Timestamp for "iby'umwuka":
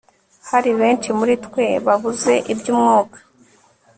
2.53-3.17